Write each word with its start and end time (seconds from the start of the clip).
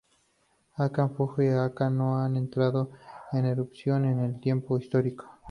Akan-Fuji 0.85 1.43
y 1.45 1.51
O-Akan 1.53 1.95
no 1.99 2.07
han 2.17 2.35
entrado 2.35 2.89
en 3.33 3.45
erupción 3.45 4.05
en 4.05 4.17
el 4.17 4.39
tiempo 4.39 4.79
histórico. 4.79 5.29